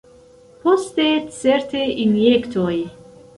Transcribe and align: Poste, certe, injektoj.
Poste, 0.63 1.05
certe, 1.41 1.83
injektoj. 2.07 2.75